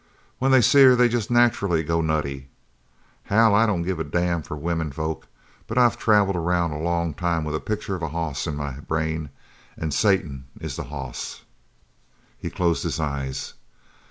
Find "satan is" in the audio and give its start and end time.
9.91-10.75